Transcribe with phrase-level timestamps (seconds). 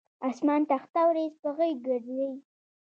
[0.29, 2.25] اسمان تخته اوریځ په غیږ ګرځي